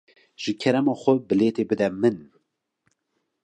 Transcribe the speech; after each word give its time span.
Ji 0.41 0.51
kerema 0.61 0.93
xwe, 1.01 1.13
bilêtê 1.29 1.63
bide 1.69 1.87
min. 2.01 2.17